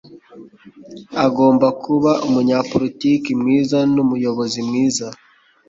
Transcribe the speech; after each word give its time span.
Agomba 1.25 1.67
kuba 1.83 2.11
umunyapolitiki 2.27 3.31
mwiza 3.41 3.77
n'umuyobozi 3.93 4.59
mwiza. 4.67 5.07